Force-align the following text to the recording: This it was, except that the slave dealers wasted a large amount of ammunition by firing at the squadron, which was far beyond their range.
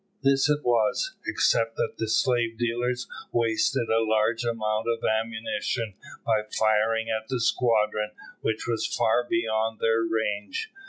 This 0.23 0.49
it 0.49 0.61
was, 0.63 1.13
except 1.27 1.75
that 1.75 1.97
the 1.99 2.07
slave 2.07 2.57
dealers 2.57 3.07
wasted 3.31 3.87
a 3.91 4.03
large 4.03 4.43
amount 4.43 4.87
of 4.87 5.03
ammunition 5.03 5.93
by 6.25 6.41
firing 6.57 7.09
at 7.11 7.27
the 7.27 7.39
squadron, 7.39 8.09
which 8.41 8.65
was 8.65 8.83
far 8.87 9.23
beyond 9.29 9.79
their 9.79 10.01
range. 10.01 10.71